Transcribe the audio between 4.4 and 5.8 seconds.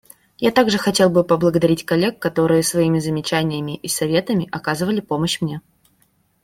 оказывали помощь мне.